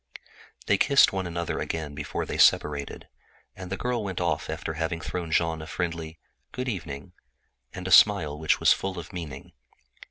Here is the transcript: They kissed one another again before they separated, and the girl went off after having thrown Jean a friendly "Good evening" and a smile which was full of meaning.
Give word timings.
They 0.65 0.79
kissed 0.79 1.13
one 1.13 1.27
another 1.27 1.59
again 1.59 1.93
before 1.93 2.25
they 2.25 2.39
separated, 2.39 3.07
and 3.55 3.71
the 3.71 3.77
girl 3.77 4.03
went 4.03 4.19
off 4.19 4.49
after 4.49 4.73
having 4.73 4.99
thrown 4.99 5.29
Jean 5.31 5.61
a 5.61 5.67
friendly 5.67 6.17
"Good 6.51 6.67
evening" 6.67 7.13
and 7.71 7.87
a 7.87 7.91
smile 7.91 8.35
which 8.39 8.59
was 8.59 8.73
full 8.73 8.97
of 8.97 9.13
meaning. 9.13 9.51